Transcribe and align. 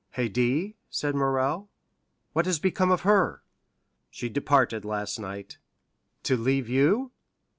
"Haydée?" 0.17 0.77
said 0.89 1.13
Morrel, 1.13 1.69
"what 2.33 2.47
has 2.47 2.57
become 2.57 2.89
of 2.89 3.01
her?" 3.01 3.43
"She 4.09 4.29
departed 4.29 4.83
last 4.83 5.19
night." 5.19 5.59
"To 6.23 6.35
leave 6.35 6.67
you?" 6.67 7.11